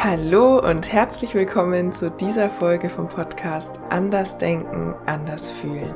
Hallo 0.00 0.60
und 0.60 0.92
herzlich 0.92 1.34
willkommen 1.34 1.92
zu 1.92 2.08
dieser 2.08 2.50
Folge 2.50 2.88
vom 2.88 3.08
Podcast 3.08 3.80
Anders 3.90 4.38
Denken, 4.38 4.94
Anders 5.06 5.50
Fühlen. 5.50 5.92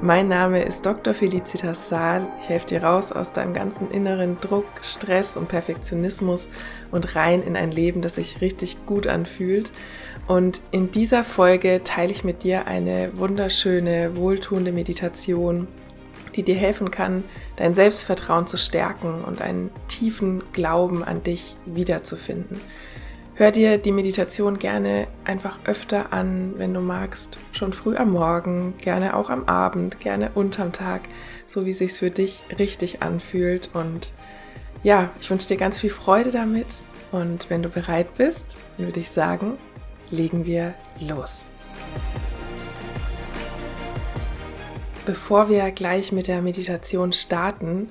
Mein 0.00 0.28
Name 0.28 0.62
ist 0.62 0.86
Dr. 0.86 1.12
Felicitas 1.12 1.90
Saal. 1.90 2.26
Ich 2.40 2.48
helfe 2.48 2.68
dir 2.68 2.82
raus 2.82 3.12
aus 3.12 3.34
deinem 3.34 3.52
ganzen 3.52 3.90
inneren 3.90 4.40
Druck, 4.40 4.64
Stress 4.80 5.36
und 5.36 5.48
Perfektionismus 5.48 6.48
und 6.90 7.14
rein 7.14 7.42
in 7.42 7.54
ein 7.54 7.70
Leben, 7.70 8.00
das 8.00 8.14
sich 8.14 8.40
richtig 8.40 8.86
gut 8.86 9.06
anfühlt. 9.06 9.70
Und 10.26 10.62
in 10.70 10.90
dieser 10.90 11.22
Folge 11.22 11.82
teile 11.84 12.10
ich 12.10 12.24
mit 12.24 12.44
dir 12.44 12.66
eine 12.66 13.10
wunderschöne, 13.18 14.16
wohltuende 14.16 14.72
Meditation, 14.72 15.68
die 16.36 16.42
dir 16.42 16.56
helfen 16.56 16.90
kann, 16.90 17.22
dein 17.56 17.74
Selbstvertrauen 17.74 18.46
zu 18.46 18.56
stärken 18.56 19.22
und 19.22 19.42
einen 19.42 19.68
tiefen 19.88 20.42
Glauben 20.54 21.04
an 21.04 21.22
dich 21.22 21.54
wiederzufinden. 21.66 22.58
Hör 23.34 23.50
dir 23.50 23.78
die 23.78 23.92
Meditation 23.92 24.58
gerne 24.58 25.08
einfach 25.24 25.58
öfter 25.64 26.12
an, 26.12 26.52
wenn 26.58 26.74
du 26.74 26.80
magst, 26.80 27.38
schon 27.52 27.72
früh 27.72 27.96
am 27.96 28.10
Morgen, 28.10 28.74
gerne 28.76 29.16
auch 29.16 29.30
am 29.30 29.44
Abend, 29.46 30.00
gerne 30.00 30.32
unterm 30.34 30.74
Tag, 30.74 31.00
so 31.46 31.64
wie 31.64 31.70
es 31.70 31.78
sich 31.78 31.94
für 31.94 32.10
dich 32.10 32.42
richtig 32.58 33.00
anfühlt. 33.00 33.70
Und 33.72 34.12
ja, 34.82 35.10
ich 35.18 35.30
wünsche 35.30 35.48
dir 35.48 35.56
ganz 35.56 35.80
viel 35.80 35.88
Freude 35.88 36.30
damit. 36.30 36.66
Und 37.10 37.48
wenn 37.48 37.62
du 37.62 37.70
bereit 37.70 38.14
bist, 38.16 38.58
würde 38.76 39.00
ich 39.00 39.10
sagen, 39.10 39.56
legen 40.10 40.44
wir 40.44 40.74
los. 41.00 41.52
Bevor 45.06 45.48
wir 45.48 45.70
gleich 45.70 46.12
mit 46.12 46.28
der 46.28 46.42
Meditation 46.42 47.14
starten, 47.14 47.88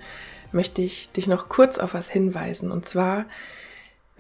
möchte 0.52 0.84
ich 0.84 1.12
dich 1.12 1.26
noch 1.26 1.50
kurz 1.50 1.80
auf 1.80 1.96
was 1.96 2.12
hinweisen. 2.12 2.72
Und 2.72 2.88
zwar, 2.88 3.26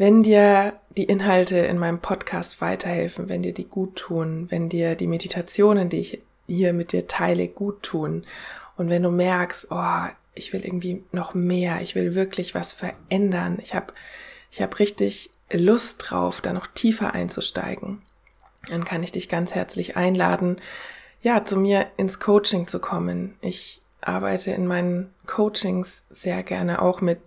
wenn 0.01 0.23
dir 0.23 0.79
die 0.97 1.03
Inhalte 1.03 1.57
in 1.57 1.77
meinem 1.77 1.99
Podcast 1.99 2.59
weiterhelfen, 2.59 3.29
wenn 3.29 3.43
dir 3.43 3.53
die 3.53 3.67
gut 3.67 3.97
tun, 3.97 4.47
wenn 4.49 4.67
dir 4.67 4.95
die 4.95 5.05
Meditationen, 5.05 5.89
die 5.89 5.99
ich 5.99 6.23
hier 6.47 6.73
mit 6.73 6.91
dir 6.91 7.05
teile, 7.07 7.47
gut 7.47 7.83
tun 7.83 8.25
und 8.77 8.89
wenn 8.89 9.03
du 9.03 9.11
merkst, 9.11 9.67
oh, 9.69 10.07
ich 10.33 10.53
will 10.53 10.65
irgendwie 10.65 11.03
noch 11.11 11.35
mehr, 11.35 11.81
ich 11.81 11.93
will 11.93 12.15
wirklich 12.15 12.55
was 12.55 12.73
verändern, 12.73 13.59
ich 13.61 13.75
habe 13.75 13.93
ich 14.49 14.63
hab 14.63 14.79
richtig 14.79 15.29
Lust 15.51 16.03
drauf, 16.09 16.41
da 16.41 16.51
noch 16.51 16.65
tiefer 16.65 17.13
einzusteigen, 17.13 18.01
dann 18.69 18.85
kann 18.85 19.03
ich 19.03 19.11
dich 19.11 19.29
ganz 19.29 19.53
herzlich 19.53 19.97
einladen, 19.97 20.55
ja, 21.21 21.45
zu 21.45 21.57
mir 21.57 21.85
ins 21.97 22.19
Coaching 22.19 22.67
zu 22.67 22.79
kommen. 22.79 23.35
Ich 23.39 23.83
arbeite 24.01 24.49
in 24.49 24.65
meinen 24.65 25.13
Coachings 25.27 26.07
sehr 26.09 26.41
gerne 26.41 26.81
auch 26.81 27.01
mit 27.01 27.19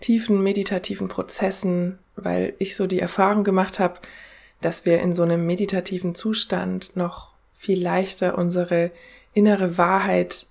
tiefen 0.00 0.42
meditativen 0.42 1.08
Prozessen, 1.08 1.98
weil 2.16 2.54
ich 2.58 2.76
so 2.76 2.86
die 2.86 3.00
Erfahrung 3.00 3.44
gemacht 3.44 3.78
habe, 3.78 4.00
dass 4.60 4.84
wir 4.84 5.00
in 5.00 5.14
so 5.14 5.22
einem 5.22 5.46
meditativen 5.46 6.14
Zustand 6.14 6.96
noch 6.96 7.32
viel 7.54 7.82
leichter 7.82 8.38
unsere 8.38 8.90
innere 9.32 9.78
Wahrheit 9.78 10.46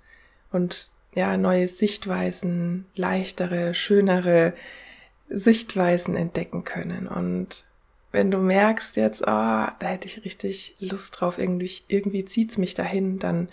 und 0.51 0.89
ja, 1.13 1.37
neue 1.37 1.67
Sichtweisen, 1.67 2.85
leichtere, 2.95 3.73
schönere 3.73 4.53
Sichtweisen 5.29 6.15
entdecken 6.15 6.63
können. 6.63 7.07
Und 7.07 7.65
wenn 8.11 8.31
du 8.31 8.37
merkst 8.37 8.95
jetzt, 8.95 9.21
oh, 9.21 9.25
da 9.25 9.75
hätte 9.81 10.07
ich 10.07 10.23
richtig 10.25 10.75
Lust 10.79 11.19
drauf, 11.19 11.37
irgendwie, 11.37 11.71
irgendwie 11.87 12.25
zieht's 12.25 12.57
mich 12.57 12.73
dahin, 12.73 13.19
dann 13.19 13.49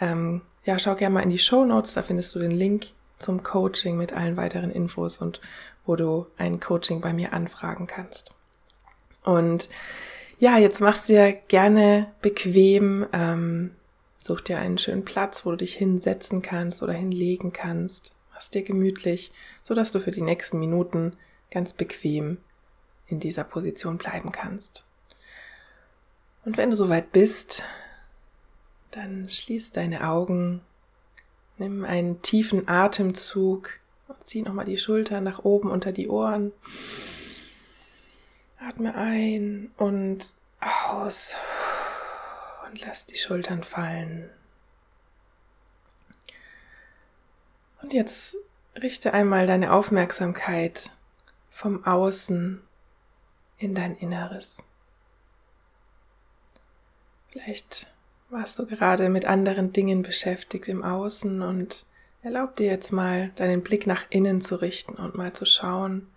ähm, 0.00 0.42
ja, 0.64 0.78
schau 0.78 0.94
gerne 0.94 1.14
mal 1.14 1.22
in 1.22 1.30
die 1.30 1.38
Show 1.38 1.64
Notes, 1.64 1.94
da 1.94 2.02
findest 2.02 2.34
du 2.34 2.38
den 2.38 2.50
Link 2.50 2.88
zum 3.18 3.42
Coaching 3.42 3.96
mit 3.96 4.12
allen 4.12 4.36
weiteren 4.36 4.70
Infos 4.70 5.18
und 5.18 5.40
wo 5.84 5.96
du 5.96 6.26
ein 6.36 6.60
Coaching 6.60 7.00
bei 7.00 7.12
mir 7.12 7.32
anfragen 7.32 7.86
kannst. 7.86 8.32
Und 9.24 9.68
ja, 10.38 10.56
jetzt 10.58 10.80
machst 10.80 11.08
dir 11.08 11.32
gerne 11.32 12.12
bequem, 12.22 13.06
ähm, 13.12 13.72
such 14.18 14.42
dir 14.42 14.58
einen 14.58 14.78
schönen 14.78 15.04
Platz, 15.04 15.44
wo 15.44 15.50
du 15.50 15.56
dich 15.56 15.74
hinsetzen 15.74 16.42
kannst 16.42 16.82
oder 16.82 16.92
hinlegen 16.92 17.52
kannst. 17.52 18.14
Machst 18.32 18.54
dir 18.54 18.62
gemütlich, 18.62 19.32
so 19.62 19.74
dass 19.74 19.90
du 19.90 20.00
für 20.00 20.12
die 20.12 20.22
nächsten 20.22 20.60
Minuten 20.60 21.16
ganz 21.50 21.72
bequem 21.72 22.38
in 23.06 23.20
dieser 23.20 23.44
Position 23.44 23.98
bleiben 23.98 24.30
kannst. 24.30 24.84
Und 26.44 26.56
wenn 26.56 26.70
du 26.70 26.76
soweit 26.76 27.10
bist, 27.10 27.64
dann 28.90 29.28
schließ 29.28 29.72
deine 29.72 30.08
Augen 30.08 30.62
Nimm 31.58 31.84
einen 31.84 32.22
tiefen 32.22 32.68
Atemzug 32.68 33.80
und 34.06 34.26
zieh 34.26 34.42
nochmal 34.42 34.64
die 34.64 34.78
Schultern 34.78 35.24
nach 35.24 35.40
oben 35.40 35.70
unter 35.70 35.92
die 35.92 36.08
Ohren. 36.08 36.52
Atme 38.60 38.94
ein 38.94 39.70
und 39.76 40.32
aus 40.60 41.36
und 42.66 42.80
lass 42.84 43.06
die 43.06 43.16
Schultern 43.16 43.64
fallen. 43.64 44.30
Und 47.82 47.92
jetzt 47.92 48.36
richte 48.80 49.12
einmal 49.12 49.46
deine 49.46 49.72
Aufmerksamkeit 49.72 50.90
vom 51.50 51.84
Außen 51.84 52.62
in 53.58 53.74
dein 53.74 53.96
Inneres. 53.96 54.62
Vielleicht 57.30 57.92
warst 58.30 58.58
du 58.58 58.66
gerade 58.66 59.08
mit 59.08 59.24
anderen 59.24 59.72
Dingen 59.72 60.02
beschäftigt 60.02 60.68
im 60.68 60.84
Außen 60.84 61.42
und 61.42 61.86
erlaub 62.22 62.56
dir 62.56 62.66
jetzt 62.66 62.92
mal 62.92 63.30
deinen 63.36 63.62
Blick 63.62 63.86
nach 63.86 64.06
innen 64.10 64.40
zu 64.40 64.56
richten 64.56 64.94
und 64.94 65.14
mal 65.14 65.32
zu 65.32 65.46
schauen, 65.46 66.08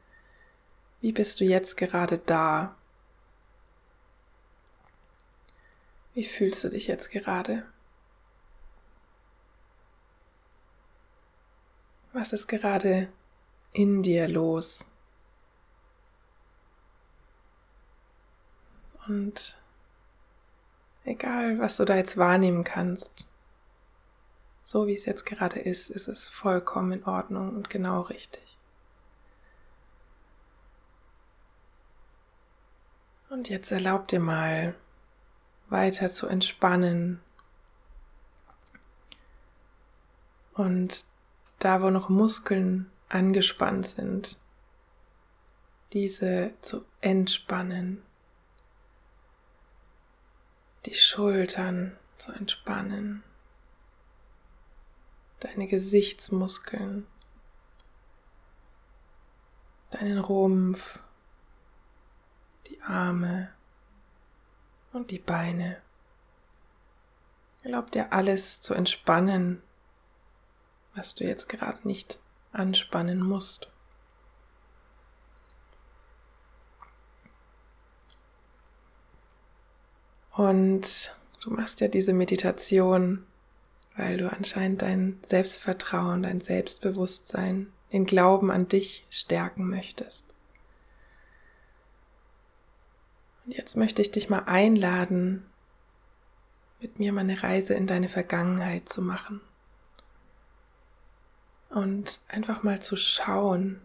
wie 1.00 1.12
bist 1.12 1.40
du 1.40 1.46
jetzt 1.46 1.78
gerade 1.78 2.18
da? 2.20 2.76
Wie 6.14 6.26
fühlst 6.26 6.64
du 6.64 6.70
dich 6.70 6.88
jetzt 6.88 7.10
gerade? 7.10 7.66
Was 12.14 12.34
ist 12.34 12.48
gerade 12.48 13.08
in 13.72 14.04
dir 14.04 14.28
los? 14.28 14.86
Und 19.08 19.61
Egal, 21.04 21.60
was 21.60 21.78
du 21.78 21.86
da 21.86 21.96
jetzt 21.96 22.18
wahrnehmen 22.18 22.64
kannst. 22.64 23.28
So 24.64 24.88
wie 24.88 24.96
es 24.96 25.06
jetzt 25.06 25.26
gerade 25.26 25.60
ist, 25.60 25.90
ist 25.90 26.08
es 26.08 26.28
vollkommen 26.28 26.92
in 26.92 27.06
Ordnung 27.06 27.56
und 27.56 27.70
genau 27.70 28.02
richtig. 28.02 28.58
Und 33.30 33.50
jetzt 33.50 33.72
erlaub 33.72 34.08
dir 34.08 34.20
mal 34.20 34.76
weiter 35.70 36.12
zu 36.12 36.28
entspannen. 36.28 37.22
Und 40.54 41.06
da, 41.60 41.82
wo 41.82 41.90
noch 41.90 42.10
Muskeln 42.10 42.92
angespannt 43.10 43.88
sind, 43.88 44.38
diese 45.94 46.54
zu 46.62 46.86
entspannen 47.02 48.04
die 50.86 50.94
Schultern 50.94 51.97
zu 52.18 52.31
entspannen, 52.31 53.24
deine 55.40 55.68
Gesichtsmuskeln, 55.68 57.08
deinen 59.91 60.20
Rumpf, 60.20 61.00
die 62.68 62.81
Arme 62.81 63.52
und 64.94 65.12
die 65.12 65.20
Beine. 65.20 65.81
Erlaub 67.64 67.91
dir 67.91 68.12
alles 68.12 68.62
zu 68.62 68.74
entspannen, 68.74 69.62
was 70.96 71.16
du 71.16 71.24
jetzt 71.24 71.47
gerade 71.47 71.88
nicht 71.88 72.20
anspannen 72.52 73.22
musst. 73.22 73.70
Und 80.32 81.16
du 81.42 81.52
machst 81.52 81.82
ja 81.82 81.88
diese 81.88 82.14
Meditation, 82.14 83.26
weil 83.96 84.18
du 84.18 84.32
anscheinend 84.32 84.82
dein 84.82 85.20
Selbstvertrauen, 85.24 86.24
dein 86.24 86.40
Selbstbewusstsein, 86.40 87.72
den 87.92 88.06
Glauben 88.06 88.52
an 88.52 88.68
dich 88.70 89.06
stärken 89.10 89.70
möchtest. 89.70 90.26
Und 93.46 93.56
jetzt 93.56 93.76
möchte 93.76 94.02
ich 94.02 94.12
dich 94.12 94.30
mal 94.30 94.44
einladen, 94.46 95.46
mit 96.80 97.00
mir 97.00 97.12
mal 97.12 97.22
eine 97.22 97.44
Reise 97.44 97.74
in 97.74 97.86
deine 97.86 98.10
Vergangenheit 98.10 98.90
zu 98.90 99.02
machen. 99.02 99.42
Und 101.70 102.22
einfach 102.28 102.64
mal 102.64 102.82
zu 102.82 102.98
schauen, 102.98 103.82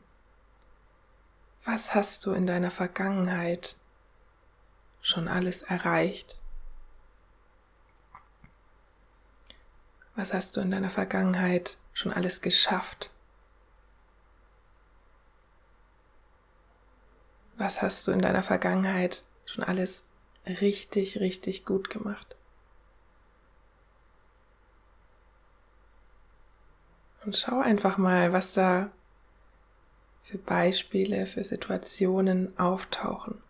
was 1.64 1.94
hast 1.94 2.24
du 2.26 2.32
in 2.32 2.46
deiner 2.46 2.70
Vergangenheit 2.70 3.76
schon 5.06 5.28
alles 5.28 5.62
erreicht? 5.62 6.40
Was 10.16 10.34
hast 10.34 10.56
du 10.56 10.60
in 10.60 10.72
deiner 10.72 10.90
Vergangenheit 10.90 11.78
schon 11.92 12.12
alles 12.12 12.40
geschafft? 12.40 13.10
Was 17.56 17.82
hast 17.82 18.08
du 18.08 18.10
in 18.10 18.20
deiner 18.20 18.42
Vergangenheit 18.42 19.22
schon 19.44 19.62
alles 19.62 20.02
richtig, 20.44 21.20
richtig 21.20 21.64
gut 21.64 21.88
gemacht? 21.88 22.34
Und 27.24 27.36
schau 27.36 27.60
einfach 27.60 27.96
mal, 27.96 28.32
was 28.32 28.52
da 28.52 28.90
für 30.24 30.38
Beispiele, 30.38 31.26
für 31.26 31.44
Situationen 31.44 32.58
auftauchen. 32.58 33.45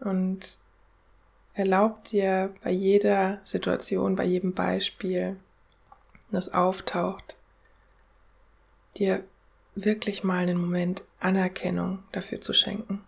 Und 0.00 0.58
erlaub 1.54 2.04
dir 2.04 2.54
bei 2.62 2.70
jeder 2.70 3.40
Situation, 3.44 4.16
bei 4.16 4.24
jedem 4.24 4.54
Beispiel, 4.54 5.36
das 6.30 6.52
auftaucht, 6.52 7.36
dir 8.96 9.24
wirklich 9.74 10.24
mal 10.24 10.42
einen 10.42 10.60
Moment 10.60 11.02
Anerkennung 11.20 12.02
dafür 12.12 12.40
zu 12.40 12.52
schenken. 12.52 13.04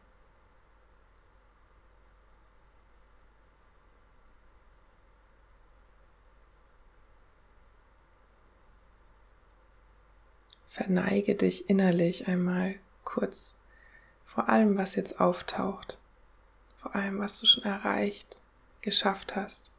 Verneige 10.68 11.34
dich 11.34 11.68
innerlich 11.68 12.26
einmal 12.26 12.74
kurz 13.04 13.54
vor 14.24 14.48
allem, 14.48 14.78
was 14.78 14.94
jetzt 14.94 15.20
auftaucht, 15.20 15.99
vor 16.80 16.94
allem, 16.94 17.18
was 17.18 17.38
du 17.40 17.46
schon 17.46 17.64
erreicht, 17.64 18.40
geschafft 18.80 19.36
hast. 19.36 19.70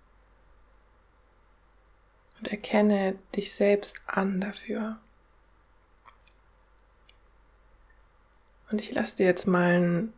Und 2.38 2.48
erkenne 2.48 3.18
dich 3.36 3.54
selbst 3.54 4.02
an 4.08 4.42
dafür. 4.42 5.00
Und 8.72 8.82
ich 8.82 8.92
lasse 8.92 9.18
dir 9.18 9.26
jetzt 9.26 9.48
mal 9.48 9.82
ein 9.82 10.14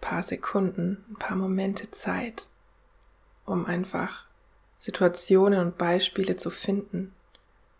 paar 0.00 0.22
Sekunden, 0.22 1.04
ein 1.10 1.16
paar 1.16 1.36
Momente 1.36 1.90
Zeit, 1.90 2.48
um 3.44 3.66
einfach 3.66 4.26
Situationen 4.78 5.60
und 5.60 5.78
Beispiele 5.78 6.36
zu 6.36 6.50
finden, 6.50 7.14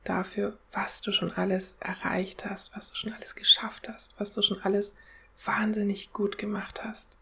dafür, 0.04 0.58
was 0.72 1.02
du 1.02 1.12
schon 1.12 1.32
alles 1.32 1.76
erreicht 1.80 2.44
hast, 2.44 2.74
was 2.74 2.90
du 2.90 2.96
schon 2.96 3.12
alles 3.12 3.34
geschafft 3.34 3.88
hast, 3.88 4.12
was 4.18 4.32
du 4.32 4.42
schon 4.42 4.60
alles 4.62 4.94
wahnsinnig 5.44 6.12
gut 6.12 6.36
gemacht 6.38 6.84
hast. 6.84 7.19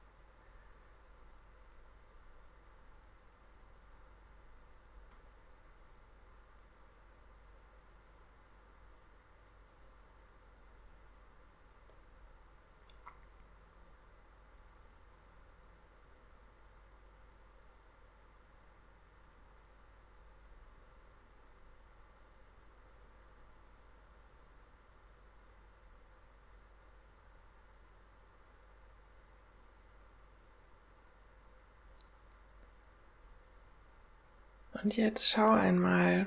Und 34.83 34.97
jetzt 34.97 35.29
schau 35.29 35.51
einmal, 35.51 36.27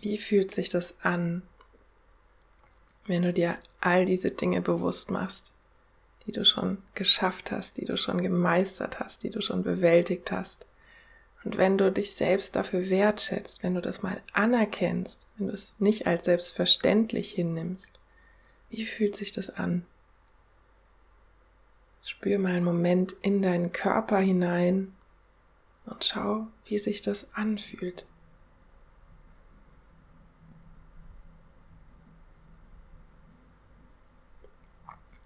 wie 0.00 0.18
fühlt 0.18 0.52
sich 0.52 0.68
das 0.68 0.94
an, 1.02 1.42
wenn 3.06 3.22
du 3.22 3.32
dir 3.32 3.58
all 3.80 4.04
diese 4.04 4.30
Dinge 4.30 4.62
bewusst 4.62 5.10
machst, 5.10 5.52
die 6.26 6.32
du 6.32 6.44
schon 6.44 6.78
geschafft 6.94 7.50
hast, 7.50 7.76
die 7.76 7.84
du 7.84 7.96
schon 7.96 8.22
gemeistert 8.22 9.00
hast, 9.00 9.22
die 9.22 9.30
du 9.30 9.40
schon 9.40 9.62
bewältigt 9.62 10.30
hast. 10.30 10.66
Und 11.44 11.58
wenn 11.58 11.76
du 11.76 11.90
dich 11.90 12.14
selbst 12.14 12.54
dafür 12.54 12.88
wertschätzt, 12.88 13.62
wenn 13.62 13.74
du 13.74 13.80
das 13.80 14.02
mal 14.02 14.20
anerkennst, 14.32 15.20
wenn 15.36 15.48
du 15.48 15.52
es 15.52 15.72
nicht 15.78 16.06
als 16.06 16.24
selbstverständlich 16.24 17.32
hinnimmst, 17.32 17.98
wie 18.70 18.86
fühlt 18.86 19.16
sich 19.16 19.32
das 19.32 19.50
an? 19.50 19.84
Spür 22.04 22.38
mal 22.38 22.54
einen 22.54 22.64
Moment 22.64 23.12
in 23.22 23.42
deinen 23.42 23.72
Körper 23.72 24.18
hinein, 24.18 24.94
und 25.86 26.04
schau, 26.04 26.46
wie 26.66 26.78
sich 26.78 27.02
das 27.02 27.26
anfühlt. 27.34 28.06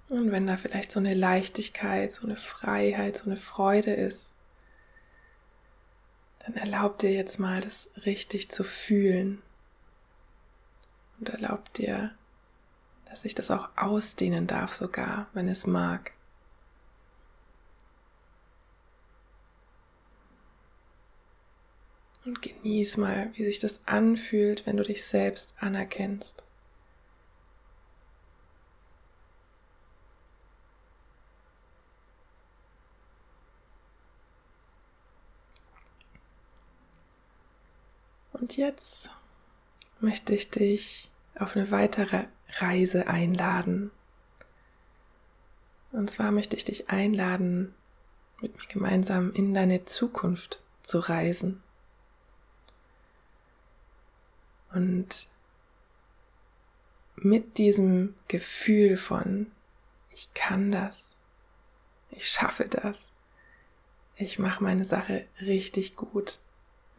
Und 0.08 0.31
wenn 0.31 0.47
da 0.47 0.56
vielleicht 0.56 0.93
so 0.93 1.00
eine 1.00 1.14
Leichtigkeit, 1.14 2.12
so 2.12 2.26
eine 2.26 2.37
Freiheit, 2.37 3.19
so 3.19 3.25
eine 3.26 3.37
Freude 3.37 3.93
ist, 3.93 4.32
dann 6.41 6.55
erlaub 6.55 6.99
dir 6.99 7.12
jetzt 7.12 7.41
mal, 7.41 7.61
das 7.61 7.91
richtig 8.06 8.50
zu 8.50 8.62
fühlen. 8.62 9.43
Und 11.19 11.31
erlaub 11.31 11.73
dir, 11.75 12.14
dass 13.06 13.23
sich 13.23 13.35
das 13.35 13.50
auch 13.50 13.70
ausdehnen 13.76 14.47
darf 14.47 14.73
sogar, 14.73 15.26
wenn 15.32 15.49
es 15.49 15.67
mag. 15.67 16.12
Und 22.26 22.43
genieß 22.43 22.96
mal, 22.96 23.31
wie 23.34 23.44
sich 23.44 23.61
das 23.61 23.81
anfühlt, 23.87 24.67
wenn 24.67 24.76
du 24.76 24.82
dich 24.82 25.05
selbst 25.05 25.55
anerkennst. 25.61 26.43
Und 38.32 38.56
jetzt 38.56 39.11
möchte 40.00 40.34
ich 40.34 40.50
dich 40.50 41.11
auf 41.38 41.56
eine 41.56 41.70
weitere 41.70 42.25
Reise 42.58 43.06
einladen. 43.06 43.93
Und 45.93 46.11
zwar 46.11 46.32
möchte 46.32 46.56
ich 46.56 46.64
dich 46.64 46.90
einladen, 46.90 47.75
mit 48.40 48.55
mir 48.56 48.67
gemeinsam 48.69 49.32
in 49.32 49.55
deine 49.55 49.84
Zukunft 49.84 50.61
zu 50.82 50.99
reisen. 50.99 51.62
Und 54.76 55.26
mit 57.14 57.56
diesem 57.56 58.14
Gefühl 58.28 58.99
von, 58.99 59.50
ich 60.11 60.28
kann 60.34 60.70
das, 60.70 61.17
ich 62.11 62.28
schaffe 62.28 62.68
das, 62.68 63.11
ich 64.16 64.38
mache 64.38 64.62
meine 64.62 64.85
Sache 64.85 65.25
richtig 65.40 65.97
gut, 65.97 66.40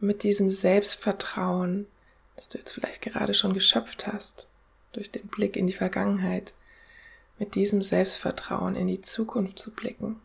mit 0.00 0.24
diesem 0.24 0.50
Selbstvertrauen, 0.50 1.86
das 2.34 2.48
du 2.48 2.58
jetzt 2.58 2.72
vielleicht 2.72 3.00
gerade 3.00 3.32
schon 3.32 3.54
geschöpft 3.54 4.08
hast, 4.08 4.48
durch 4.90 5.12
den 5.12 5.28
Blick 5.28 5.54
in 5.54 5.68
die 5.68 5.72
Vergangenheit, 5.72 6.54
mit 7.38 7.54
diesem 7.54 7.82
Selbstvertrauen 7.82 8.74
in 8.74 8.88
die 8.88 9.02
Zukunft 9.02 9.60
zu 9.60 9.72
blicken. 9.72 10.20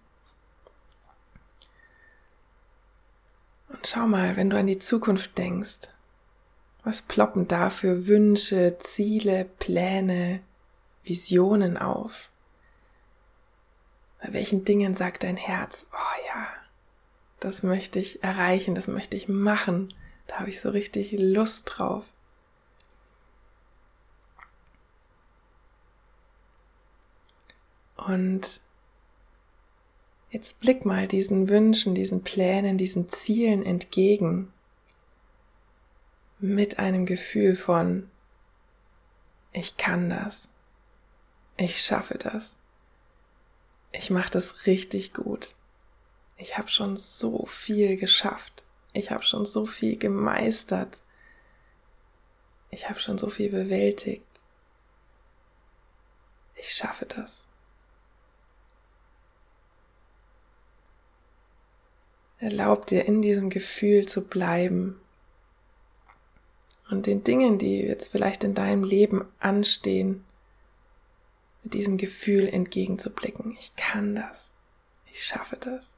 Und 3.67 3.85
schau 3.85 4.07
mal, 4.07 4.37
wenn 4.37 4.49
du 4.49 4.57
an 4.57 4.65
die 4.65 4.79
Zukunft 4.79 5.37
denkst, 5.37 5.92
was 6.83 7.01
ploppen 7.01 7.47
da 7.47 7.69
für 7.69 8.07
Wünsche, 8.07 8.77
Ziele, 8.79 9.45
Pläne, 9.59 10.41
Visionen 11.03 11.77
auf? 11.77 12.29
Bei 14.21 14.33
welchen 14.33 14.65
Dingen 14.65 14.95
sagt 14.95 15.23
dein 15.23 15.37
Herz, 15.37 15.85
oh 15.91 16.25
ja, 16.27 16.47
das 17.39 17.63
möchte 17.63 17.99
ich 17.99 18.23
erreichen, 18.23 18.75
das 18.75 18.87
möchte 18.87 19.17
ich 19.17 19.27
machen, 19.27 19.93
da 20.27 20.39
habe 20.39 20.49
ich 20.49 20.61
so 20.61 20.69
richtig 20.69 21.13
Lust 21.17 21.73
drauf. 21.75 22.05
Und 27.95 28.61
jetzt 30.31 30.59
blick 30.59 30.85
mal 30.85 31.07
diesen 31.07 31.47
Wünschen, 31.47 31.95
diesen 31.95 32.23
Plänen, 32.23 32.77
diesen 32.77 33.07
Zielen 33.07 33.65
entgegen 33.65 34.51
mit 36.43 36.77
einem 36.77 37.05
Gefühl 37.05 37.55
von, 37.55 38.11
ich 39.53 39.77
kann 39.77 40.09
das, 40.09 40.49
ich 41.55 41.81
schaffe 41.81 42.17
das, 42.17 42.57
ich 43.93 44.09
mache 44.09 44.29
das 44.29 44.65
richtig 44.65 45.13
gut, 45.13 45.55
ich 46.35 46.57
habe 46.57 46.67
schon 46.67 46.97
so 46.97 47.45
viel 47.45 47.95
geschafft, 47.95 48.65
ich 48.91 49.09
habe 49.09 49.23
schon 49.23 49.45
so 49.45 49.65
viel 49.65 49.97
gemeistert, 49.97 51.01
ich 52.71 52.89
habe 52.89 52.99
schon 52.99 53.17
so 53.17 53.29
viel 53.29 53.49
bewältigt, 53.49 54.27
ich 56.55 56.73
schaffe 56.73 57.05
das. 57.05 57.47
Erlaub 62.39 62.87
dir 62.87 63.05
in 63.05 63.21
diesem 63.21 63.49
Gefühl 63.49 64.09
zu 64.09 64.21
bleiben 64.27 64.99
und 66.89 67.05
den 67.05 67.23
Dingen, 67.23 67.57
die 67.57 67.81
jetzt 67.81 68.09
vielleicht 68.09 68.43
in 68.43 68.53
deinem 68.53 68.83
Leben 68.83 69.25
anstehen, 69.39 70.23
mit 71.63 71.73
diesem 71.73 71.97
Gefühl 71.97 72.47
entgegenzublicken. 72.47 73.55
Ich 73.59 73.75
kann 73.75 74.15
das. 74.15 74.49
Ich 75.11 75.23
schaffe 75.23 75.57
das. 75.57 75.93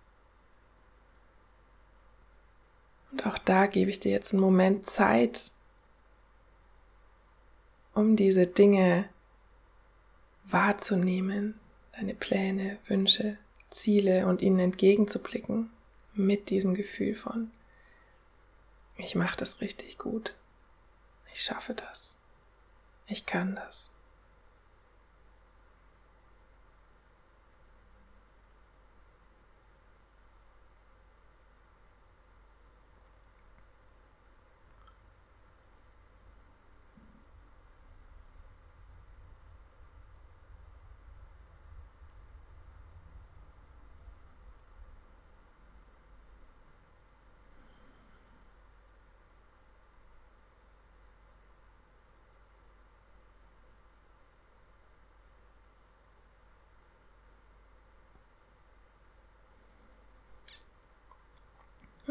Und 3.11 3.25
auch 3.25 3.37
da 3.37 3.65
gebe 3.65 3.89
ich 3.89 3.99
dir 3.99 4.11
jetzt 4.11 4.33
einen 4.33 4.41
Moment 4.41 4.87
Zeit, 4.87 5.51
um 7.93 8.15
diese 8.15 8.45
Dinge 8.45 9.07
wahrzunehmen, 10.43 11.59
deine 11.93 12.13
Pläne, 12.13 12.77
Wünsche, 12.87 13.37
Ziele 13.69 14.27
und 14.27 14.41
ihnen 14.41 14.59
entgegenzublicken 14.59 15.69
mit 16.13 16.49
diesem 16.49 16.73
Gefühl 16.73 17.15
von, 17.15 17.51
ich 18.97 19.15
mache 19.15 19.37
das 19.37 19.61
richtig 19.61 19.97
gut, 19.97 20.35
ich 21.35 21.43
schaffe 21.43 21.73
das, 21.73 22.15
ich 23.07 23.25
kann 23.25 23.55
das. 23.57 23.91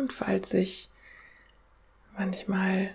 Und 0.04 0.12
falls 0.12 0.50
sich 0.50 0.90
manchmal 2.14 2.94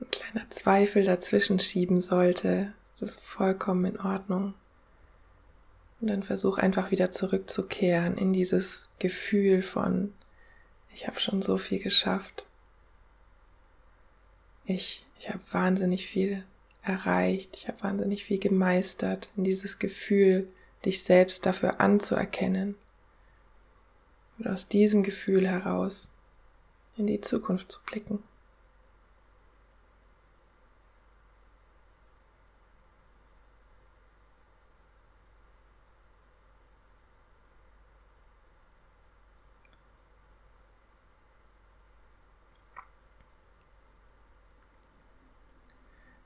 ein 0.00 0.10
kleiner 0.10 0.50
Zweifel 0.50 1.04
dazwischen 1.04 1.60
schieben 1.60 2.00
sollte, 2.00 2.74
ist 2.82 3.00
das 3.00 3.14
vollkommen 3.14 3.84
in 3.84 4.00
Ordnung. 4.00 4.54
Und 6.00 6.08
dann 6.08 6.24
versuch 6.24 6.58
einfach 6.58 6.90
wieder 6.90 7.12
zurückzukehren 7.12 8.16
in 8.18 8.32
dieses 8.32 8.88
Gefühl 8.98 9.62
von, 9.62 10.12
ich 10.92 11.06
habe 11.06 11.20
schon 11.20 11.42
so 11.42 11.58
viel 11.58 11.78
geschafft. 11.78 12.48
Ich, 14.64 15.06
ich 15.20 15.28
habe 15.28 15.38
wahnsinnig 15.52 16.08
viel 16.08 16.42
erreicht, 16.82 17.56
ich 17.56 17.68
habe 17.68 17.84
wahnsinnig 17.84 18.24
viel 18.24 18.40
gemeistert, 18.40 19.30
in 19.36 19.44
dieses 19.44 19.78
Gefühl, 19.78 20.48
dich 20.84 21.04
selbst 21.04 21.46
dafür 21.46 21.80
anzuerkennen. 21.80 22.74
Und 24.38 24.48
aus 24.48 24.66
diesem 24.66 25.04
Gefühl 25.04 25.48
heraus 25.48 26.11
in 26.96 27.06
die 27.06 27.20
Zukunft 27.20 27.72
zu 27.72 27.80
blicken. 27.84 28.22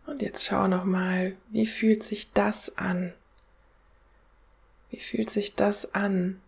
Und 0.07 0.23
jetzt 0.23 0.47
schau 0.47 0.67
noch 0.67 0.85
mal, 0.85 1.37
wie 1.51 1.67
fühlt 1.67 2.03
sich 2.03 2.33
das 2.33 2.79
an? 2.79 3.13
Wie 4.91 5.01
fühlt 5.01 5.29
sich 5.29 5.57
das 5.57 5.95
an? 5.95 6.41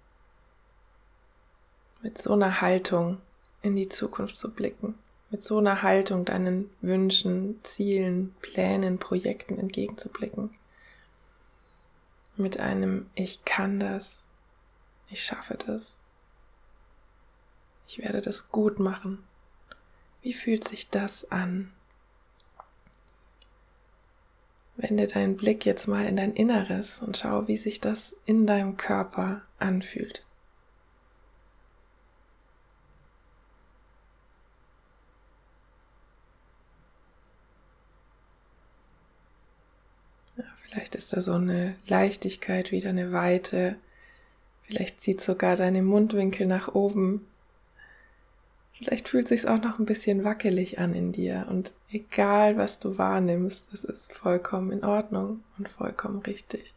Mit 2.00 2.16
so 2.16 2.32
einer 2.32 2.60
Haltung 2.60 3.20
in 3.62 3.76
die 3.76 3.88
Zukunft 3.88 4.36
zu 4.36 4.50
blicken, 4.50 4.94
mit 5.30 5.42
so 5.42 5.58
einer 5.58 5.82
Haltung 5.82 6.24
deinen 6.24 6.70
Wünschen, 6.80 7.60
Zielen, 7.64 8.34
Plänen, 8.40 8.98
Projekten 8.98 9.58
entgegenzublicken. 9.58 10.50
Mit 12.36 12.60
einem 12.60 13.10
Ich 13.14 13.44
kann 13.44 13.80
das, 13.80 14.28
ich 15.10 15.24
schaffe 15.24 15.58
das, 15.66 15.96
ich 17.86 17.98
werde 17.98 18.20
das 18.20 18.50
gut 18.50 18.78
machen. 18.78 19.24
Wie 20.22 20.34
fühlt 20.34 20.66
sich 20.66 20.90
das 20.90 21.30
an? 21.30 21.72
Wende 24.76 25.08
deinen 25.08 25.36
Blick 25.36 25.66
jetzt 25.66 25.88
mal 25.88 26.06
in 26.06 26.16
dein 26.16 26.34
Inneres 26.34 27.00
und 27.00 27.16
schau, 27.16 27.48
wie 27.48 27.56
sich 27.56 27.80
das 27.80 28.14
in 28.26 28.46
deinem 28.46 28.76
Körper 28.76 29.42
anfühlt. 29.58 30.22
Vielleicht 40.70 40.94
ist 41.08 41.16
da 41.16 41.22
so 41.22 41.32
eine 41.32 41.74
Leichtigkeit, 41.86 42.70
wieder 42.70 42.90
eine 42.90 43.12
Weite. 43.12 43.76
Vielleicht 44.64 45.00
zieht 45.00 45.22
sogar 45.22 45.56
deine 45.56 45.80
Mundwinkel 45.80 46.46
nach 46.46 46.74
oben. 46.74 47.26
Vielleicht 48.74 49.08
fühlt 49.08 49.26
sich 49.26 49.48
auch 49.48 49.58
noch 49.62 49.78
ein 49.78 49.86
bisschen 49.86 50.22
wackelig 50.22 50.78
an 50.78 50.92
in 50.92 51.12
dir. 51.12 51.46
Und 51.48 51.72
egal, 51.90 52.58
was 52.58 52.78
du 52.78 52.98
wahrnimmst, 52.98 53.72
das 53.72 53.84
ist 53.84 54.12
vollkommen 54.12 54.70
in 54.70 54.84
Ordnung 54.84 55.40
und 55.56 55.70
vollkommen 55.70 56.18
richtig. 56.18 56.74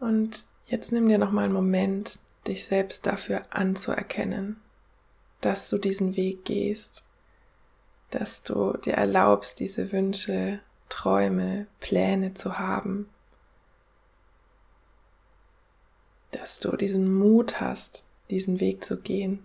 Und 0.00 0.44
jetzt 0.66 0.92
nimm 0.92 1.08
dir 1.08 1.16
noch 1.16 1.32
mal 1.32 1.44
einen 1.44 1.54
Moment, 1.54 2.18
dich 2.46 2.66
selbst 2.66 3.06
dafür 3.06 3.46
anzuerkennen, 3.48 4.60
dass 5.40 5.68
du 5.68 5.78
diesen 5.78 6.16
Weg 6.16 6.44
gehst, 6.44 7.04
dass 8.10 8.42
du 8.42 8.76
dir 8.78 8.94
erlaubst, 8.94 9.60
diese 9.60 9.92
Wünsche, 9.92 10.60
Träume, 10.88 11.66
Pläne 11.80 12.34
zu 12.34 12.58
haben, 12.58 13.08
dass 16.30 16.60
du 16.60 16.76
diesen 16.76 17.12
Mut 17.12 17.60
hast, 17.60 18.04
diesen 18.30 18.60
Weg 18.60 18.84
zu 18.84 18.96
gehen. 18.98 19.44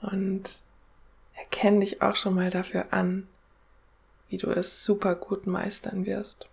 Und 0.00 0.62
erkenne 1.34 1.80
dich 1.80 2.02
auch 2.02 2.16
schon 2.16 2.34
mal 2.34 2.50
dafür 2.50 2.92
an, 2.92 3.26
wie 4.28 4.36
du 4.36 4.48
es 4.50 4.84
super 4.84 5.14
gut 5.14 5.46
meistern 5.46 6.04
wirst, 6.04 6.48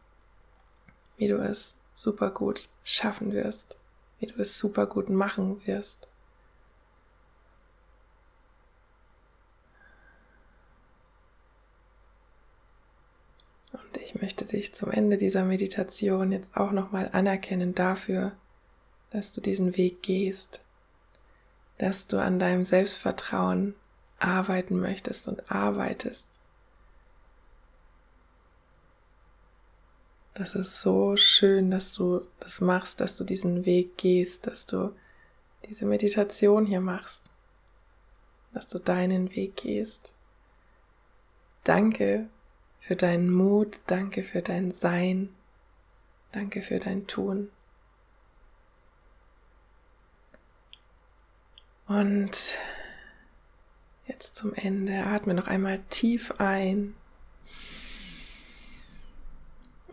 wie 1.17 1.27
du 1.27 1.37
es 1.37 1.77
super 1.93 2.29
gut 2.31 2.69
schaffen 2.83 3.33
wirst 3.33 3.77
wie 4.21 4.27
du 4.27 4.39
es 4.39 4.57
super 4.57 4.85
gut 4.85 5.09
machen 5.09 5.59
wirst. 5.65 6.07
Und 13.73 13.97
ich 13.97 14.21
möchte 14.21 14.45
dich 14.45 14.73
zum 14.73 14.91
Ende 14.91 15.17
dieser 15.17 15.43
Meditation 15.43 16.31
jetzt 16.31 16.55
auch 16.55 16.71
nochmal 16.71 17.09
anerkennen 17.11 17.73
dafür, 17.73 18.33
dass 19.09 19.31
du 19.31 19.41
diesen 19.41 19.75
Weg 19.75 20.03
gehst, 20.03 20.61
dass 21.79 22.05
du 22.05 22.19
an 22.19 22.37
deinem 22.37 22.63
Selbstvertrauen 22.63 23.73
arbeiten 24.19 24.79
möchtest 24.79 25.27
und 25.27 25.51
arbeitest. 25.51 26.30
Das 30.41 30.55
ist 30.55 30.81
so 30.81 31.17
schön, 31.17 31.69
dass 31.69 31.91
du 31.91 32.25
das 32.39 32.61
machst, 32.61 32.99
dass 32.99 33.15
du 33.15 33.23
diesen 33.23 33.63
Weg 33.67 33.95
gehst, 33.99 34.47
dass 34.47 34.65
du 34.65 34.91
diese 35.69 35.85
Meditation 35.85 36.65
hier 36.65 36.81
machst, 36.81 37.21
dass 38.51 38.67
du 38.67 38.79
deinen 38.79 39.35
Weg 39.35 39.55
gehst. 39.57 40.15
Danke 41.63 42.27
für 42.79 42.95
deinen 42.95 43.29
Mut, 43.29 43.77
danke 43.85 44.23
für 44.23 44.41
dein 44.41 44.71
Sein, 44.71 45.29
danke 46.31 46.63
für 46.63 46.79
dein 46.79 47.05
Tun. 47.05 47.51
Und 51.85 52.55
jetzt 54.07 54.37
zum 54.37 54.55
Ende 54.55 55.05
atme 55.05 55.35
noch 55.35 55.45
einmal 55.45 55.83
tief 55.91 56.31
ein 56.39 56.95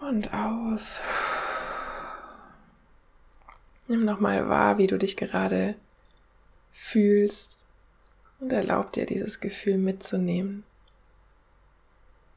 und 0.01 0.33
aus. 0.33 1.01
Nimm 3.87 4.05
nochmal 4.05 4.49
wahr, 4.49 4.79
wie 4.79 4.87
du 4.87 4.99
dich 4.99 5.17
gerade 5.17 5.75
fühlst 6.73 7.59
und 8.41 8.53
erlaub 8.53 8.93
dir 8.93 9.07
dieses 9.07 9.41
Gefühl 9.41 9.79
mitzunehmen 9.79 10.65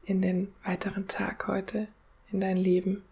in 0.04 0.22
den 0.22 0.52
weiteren 0.64 1.06
Tag 1.06 1.46
heute, 1.46 1.88
in 2.30 2.40
dein 2.40 2.56
Leben. 2.56 3.04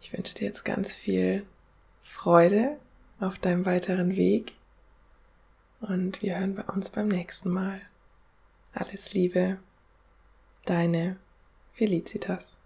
Ich 0.00 0.12
wünsche 0.12 0.34
dir 0.34 0.46
jetzt 0.46 0.64
ganz 0.64 0.94
viel 0.94 1.44
Freude 2.02 2.78
auf 3.20 3.38
deinem 3.38 3.66
weiteren 3.66 4.16
Weg 4.16 4.54
und 5.80 6.22
wir 6.22 6.38
hören 6.38 6.54
bei 6.54 6.62
uns 6.62 6.90
beim 6.90 7.08
nächsten 7.08 7.50
Mal. 7.50 7.80
Alles 8.72 9.12
Liebe, 9.12 9.58
deine 10.64 11.16
Felicitas. 11.78 12.58